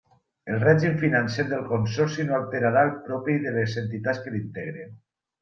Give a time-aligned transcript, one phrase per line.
[0.51, 4.99] El règim financer del consorci no alterarà el propi de les entitats que l'integren.